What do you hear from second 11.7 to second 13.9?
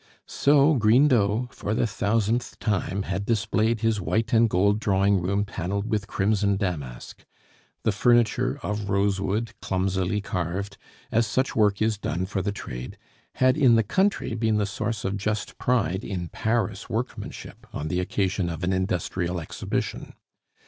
is done for the trade, had in the